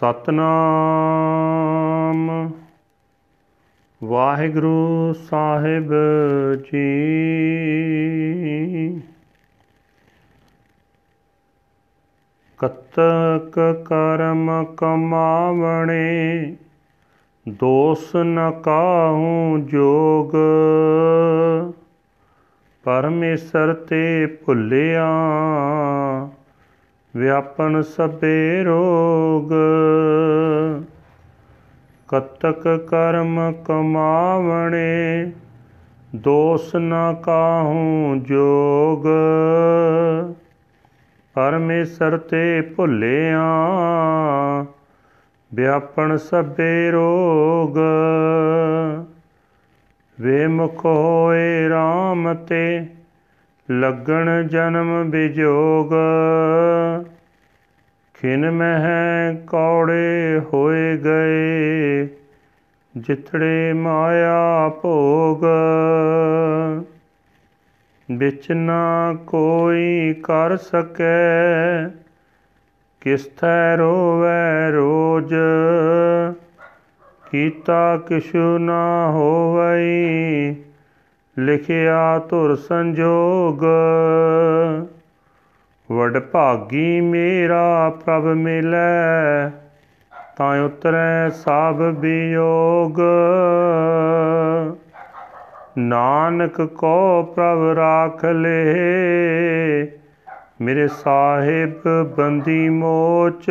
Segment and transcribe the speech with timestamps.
[0.00, 2.50] ਸਤਨਾਮ।
[4.04, 5.92] ਵਾਹਿਗੁਰੂ ਸਾਹਿਬ
[6.54, 9.00] ਜੀ।
[12.58, 16.56] ਕਤਕ ਕਰਮ ਕਮਾਵਣੇ
[17.48, 20.32] ਦੋਸ ਨ ਕਾਹੂ ਜੋਗ।
[22.84, 25.08] ਪਰਮੇਸ਼ਰ ਤੇ ਭੁੱਲਿਆ
[27.16, 29.50] ਵਿਆਪਨ ਸਭੇ ਰੋਗ।
[32.08, 35.32] ਕਤਕ ਕਰਮ ਕਮਾਵਣੇ,
[36.16, 39.06] ਦੋਸ ਨ ਕਾਹੂ ਜੋਗ।
[41.34, 43.42] ਪਰਮੇਸ਼ਰ ਤੇ ਭੁੱਲਿਆ
[45.54, 47.78] ਵਿਆਪਣ ਸਭੇ ਰੋਗ।
[50.20, 52.86] ਵੇ ਮੁਖ ਹੋਏ RAM ਤੇ
[53.68, 55.92] ਲੱਗਣ ਜਨਮ ਵਿਜੋਗ
[58.14, 62.08] ਖਿਨ ਮਹਿ ਕੌੜੇ ਹੋਏ ਗਏ
[62.96, 65.44] ਜਿਤੜੇ ਮਾਇਆ ਭੋਗ।
[68.10, 71.88] ਵਿੱਚ ਨਾ ਕੋਈ ਕਰ ਸਕੈ
[73.00, 75.34] ਕਿਸ ਥੈ ਰੋਵੈ ਰੋਜ।
[77.30, 80.63] ਕੀਤਾ ਕਿਛੁ ਨਾ ਹੋਵਈ
[81.38, 83.64] ਲਿਖਿਆ ਧੁਰ ਸੰਜੋਗ।
[85.92, 89.48] ਵਡ ਭਾਗੀ ਮੇਰਾ ਪ੍ਰਭ ਮਿਲੈ,
[90.36, 93.00] ਤਾਂ ਉਤਰੈ ਸਭ ਬਿਯੋਗ।
[95.78, 98.74] ਨਾਨਕ ਕੋ ਪ੍ਰਭ ਰਾਖ ਲੇ,
[100.60, 103.50] ਮੇਰੇ ਸਾਹਿਬ ਬੰਦੀ ਮੋਚ।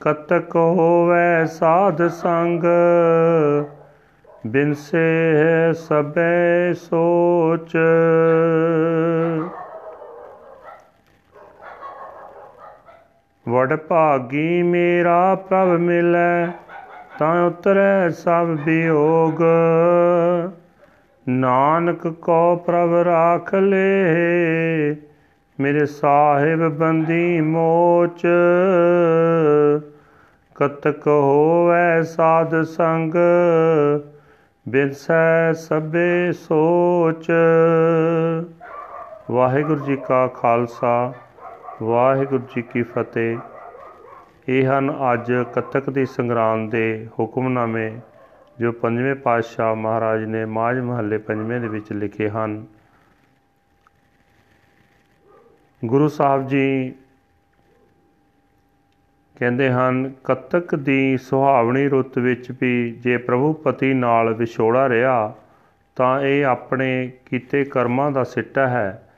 [0.00, 2.64] ਕਤਕ ਹੋਵੇ ਸਾਧ ਸੰਗ
[4.46, 7.76] ਬਿਨਸੇ ਸਬੈ ਸੋਚ।
[13.48, 16.46] ਵਡ ਭਾਗੀ ਮੇਰਾ ਪ੍ਰਭ ਮਿਲੈ,
[17.18, 19.42] ਤਾਂ ਉਤਰੈ ਸਭ ਵਿਯੋਗ
[21.28, 24.96] ਨਾਨਕ ਕੋ ਪ੍ਰਭ ਰਾਖ ਲੇ,
[25.60, 28.26] ਮੇਰੇ ਸਾਹਿਬ ਬੰਦੀ ਮੋਚ।
[30.54, 33.14] ਕਤਕ ਹੋਵੈ ਸਾਧ ਸੰਗ
[34.68, 37.30] ਬਿਨਸੈ ਸਭੇ ਸੋਚ।
[39.30, 41.12] ਵਾਹਿਗੁਰੂ ਜੀ ਕਾ ਖਾਲਸਾ,
[41.82, 43.38] ਵਾਹਿਗੁਰੂ ਜੀ ਕੀ ਫਤਿਹ।
[44.48, 47.92] ਇਹ ਹਨ ਅੱਜ ਕੱਤਕ ਦੀ ਸੰਗਰਾਂਦ ਦੇ ਹੁਕਮਨਾਮੇ,
[48.60, 52.66] ਜੋ ਪੰਜਵੇਂ ਪਾਤਸ਼ਾਹ ਮਹਾਰਾਜ ਨੇ ਮਾਝ ਮਹੱਲੇ ਪੰਜਵੇਂ ਦੇ ਵਿੱਚ ਲਿਖੇ ਹਨ।
[55.84, 56.94] ਗੁਰੂ ਸਾਹਿਬ ਜੀ
[59.40, 65.34] ਕਹਿੰਦੇ ਹਨ, ਕੱਤਕ ਦੀ ਸੁਹਾਵਣੀ ਰੁੱਤ ਵਿੱਚ ਵੀ ਜੇ ਪ੍ਰਭੂ ਪਤੀ ਨਾਲ ਵਿਛੋੜਾ ਰਿਹਾ,
[65.96, 69.08] ਤਾਂ ਇਹ ਆਪਣੇ ਕੀਤੇ ਕਰਮਾਂ ਦਾ ਸਿੱਟਾ ਹੈ।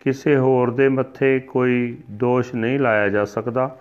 [0.00, 3.76] ਕਿਸੇ ਹੋਰ ਦੇ ਮੱਥੇ ਕੋਈ ਦੋਸ਼ ਨਹੀਂ ਲਾਇਆ ਜਾ ਸਕਦਾ।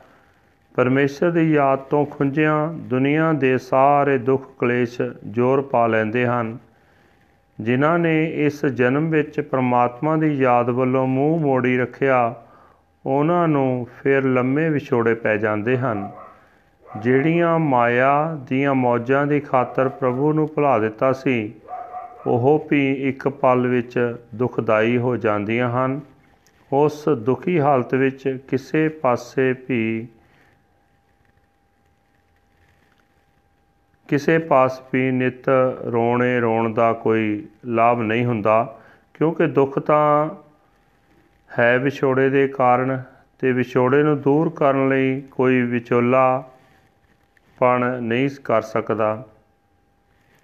[0.76, 6.58] ਪਰਮੇਸ਼ਰ ਦੀ ਯਾਦ ਤੋਂ ਖੁੰਝਿਆਂ ਦੁਨੀਆ ਦੇ ਸਾਰੇ ਦੁੱਖ ਕਲੇਸ਼ ਜ਼ੋਰ ਪਾ ਲੈਂਦੇ ਹਨ।
[7.62, 12.36] ਜਿਨ੍ਹਾਂ ਨੇ ਇਸ ਜਨਮ ਵਿੱਚ ਪ੍ਰਮਾਤਮਾ ਦੀ ਯਾਦ ਵੱਲੋਂ ਮੂੰਹ ਮੋੜੀ ਰੱਖਿਆ
[13.06, 16.10] ਉਹਨਾਂ ਨੂੰ ਫਿਰ ਲੰਮੇ ਵਿਛੋੜੇ ਪੈ ਜਾਂਦੇ ਹਨ,
[16.86, 21.54] ਜਿਹੜੀਆਂ ਮਾਇਆ ਦੀਆਂ ਮੌਜਾਂ ਦੀ ਖਾਤਰ ਪ੍ਰਭੂ ਨੂੰ ਭੁਲਾ ਦਿੱਤਾ ਸੀ,
[22.28, 26.00] ਉਹ ਵੀ ਇੱਕ ਪਲ ਵਿੱਚ ਦੁਖਦਾਈ ਹੋ ਜਾਂਦੀਆਂ ਹਨ।
[26.72, 30.08] ਉਸ ਦੁਖੀ ਹਾਲਤ ਵਿੱਚ ਕਿਸੇ ਪਾਸੇ ਵੀ,
[34.10, 35.50] ਕਿਸੇ ਪਾਸ ਵੀ ਨਿਤ
[35.86, 38.80] ਰੋਣੇ ਰੋਣ ਦਾ ਕੋਈ ਲਾਭ ਨਹੀਂ ਹੁੰਦਾ,
[39.14, 40.30] ਕਿਉਂਕਿ ਦੁੱਖ ਤਾਂ
[41.60, 43.02] ਹੈ ਵਿਛੋੜੇ ਦੇ ਕਾਰਨ
[43.40, 46.44] ਤੇ ਵਿਛੋੜੇ ਨੂੰ ਦੂਰ ਕਰਨ ਲਈ ਕੋਈ ਵਿਚੋਲਾ
[47.60, 49.24] ਪਣ ਨਹੀਂ ਕਰ ਸਕਦਾ।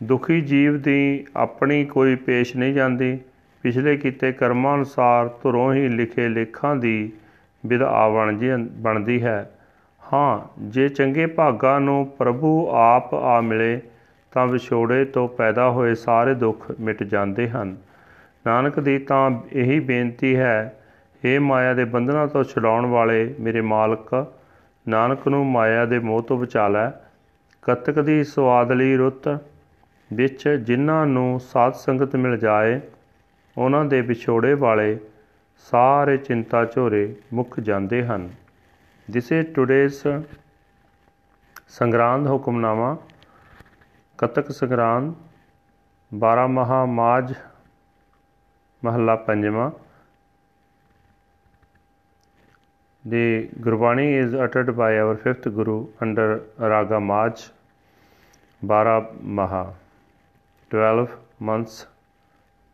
[0.04, 3.20] ਦੁਖੀ ਜੀਵ ਦੀ ਆਪਣੀ ਕੋਈ ਪੇਸ਼ ਨਹੀਂ ਜਾਂਦੀ।
[3.64, 7.12] ਪਿਛਲੇ ਕੀਤੇ ਕਰਮਾਂ ਅਨੁਸਾਰ ਧੁਰੋਂ ਹੀ ਲਿਖੇ ਲੇਖਾਂ ਦੀ
[7.66, 8.10] ਵਿਧਾ
[8.78, 9.52] ਬਣਦੀ ਹੈ।
[10.14, 13.82] ਹਾਂ, ਜੇ ਚੰਗੇ ਭਾਗਾਂ ਨੂੰ ਪ੍ਰਭੂ ਆਪ ਆ ਮਿਲੇ,
[14.32, 17.78] ਤਾਂ ਵਿਛੋੜੇ ਤੋਂ ਪੈਦਾ ਹੋਏ ਸਾਰੇ ਦੁੱਖ ਮਿਟ ਜਾਂਦੇ ਹਨ।
[18.48, 20.82] ਨਾਨਕ ਦੀ ਤਾਂ ਇਹੀ ਬੇਨਤੀ ਹੈ
[21.26, 24.34] हे ਮਾਇਆ ਦੇ ਬੰਧਨਾਂ ਤੋਂ ਛੁਡਾਉਣ ਵਾਲੇ ਮੇਰੇ ਮਾਲਕ,
[24.88, 26.90] ਨਾਨਕ ਨੂੰ ਮਾਇਆ ਦੇ ਮੋਹ ਤੋਂ ਬਚਾ ਲੈ।
[27.62, 29.40] ਕਤਕ ਦੀ ਸਵਾਦਲੀ ਰੁੱਤ,
[30.14, 32.82] ਵਿੱਚ ਜਿਨ੍ਹਾਂ ਨੂੰ ਸਾਧ ਸੰਗਤ ਮਿਲ ਜਾਏ,
[33.58, 35.00] ਉਹਨਾਂ ਦੇ ਵਿਛੋੜੇ ਵਾਲੇ
[35.58, 38.30] ਸਾਰੇ ਚਿੰਤਾ ਝੋਰੇ ਮੁੱਕ ਜਾਂਦੇ ਹਨ।
[39.12, 40.24] This is today's
[41.68, 42.98] Sangrand Hukamnama,
[44.18, 45.14] Katak Sangrand
[46.14, 47.34] 12 ਮਹਾ ਮਾਜ
[48.86, 49.72] ਮਹੱਲਾ ਪੰਜਵਾਂ।
[53.08, 57.50] The Gurbani is uttered by our fifth Guru under Raga Maj,
[58.64, 59.74] Bara Maha,
[60.72, 61.86] 12 months,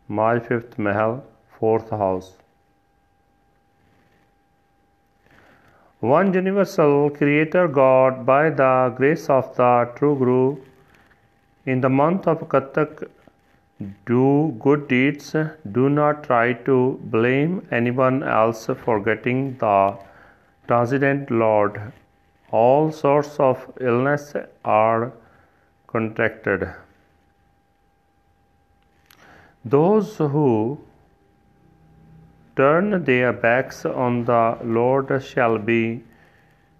[0.08, 1.22] Maj fifth Mahal,
[1.58, 2.38] fourth house.
[6.00, 10.56] One universal Creator God, by the grace of the true Guru,
[11.66, 13.06] in the month of Katak,
[14.06, 15.36] do good deeds.
[15.72, 19.98] Do not try to blame anyone else for getting the
[20.72, 21.92] transcendent Lord.
[22.50, 24.34] All sorts of illness
[24.64, 25.12] are
[25.86, 26.66] contracted.
[29.64, 30.78] Those who
[32.56, 36.02] turn their backs on the Lord shall be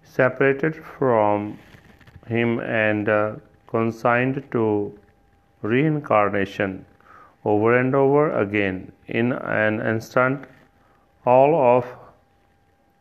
[0.03, 1.59] separated from
[2.27, 3.35] him and uh,
[3.67, 4.65] consigned to
[5.61, 6.85] reincarnation
[7.45, 10.45] over and over again in an instant.
[11.25, 11.85] All of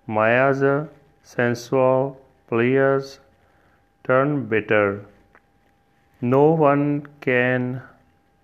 [0.06, 0.88] Maya's
[1.22, 3.20] sensual pleasures
[4.04, 5.04] turn bitter.
[6.20, 7.82] No one can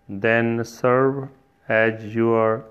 [0.09, 1.29] then serve
[1.69, 2.65] as your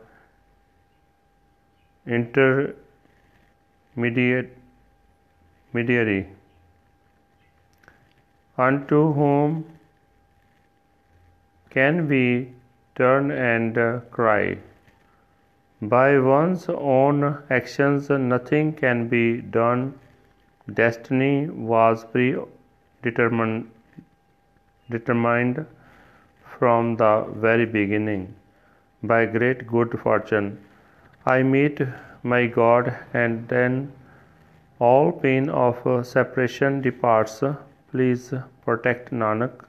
[2.06, 4.57] intermediate
[5.74, 6.28] mediary
[8.57, 9.66] unto whom
[11.69, 12.54] can we
[12.95, 13.75] turn and
[14.10, 14.57] cry
[15.82, 19.24] by one's own actions nothing can be
[19.58, 19.82] done
[20.74, 23.70] destiny was predetermined
[24.90, 25.66] determined
[26.58, 27.14] from the
[27.48, 28.24] very beginning
[29.04, 30.58] by great good fortune
[31.26, 31.82] I meet
[32.24, 33.92] my God, and then
[34.80, 37.44] all pain of separation departs.
[37.92, 38.34] Please
[38.64, 39.66] protect Nanak.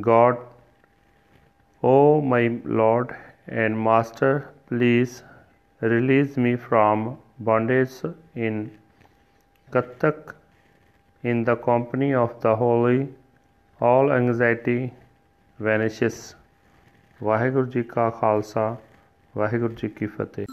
[0.00, 0.38] God,
[1.82, 3.14] O my Lord
[3.46, 5.23] and Master, please
[5.81, 7.97] release me from bondage
[8.35, 8.71] in
[9.71, 10.35] Katak
[11.23, 13.07] in the company of the holy.
[13.79, 14.79] All anxiety
[15.59, 16.21] vanishes.
[17.23, 18.75] Waheguru ji ਕਾ ਖਾਲਸਾ
[19.37, 20.45] ਵਾਹਿਗੁਰੂ ਜੀ ਕੀ ਫਤਿਹ